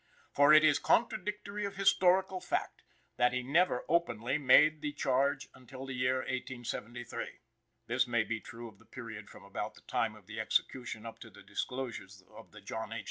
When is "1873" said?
6.27-7.37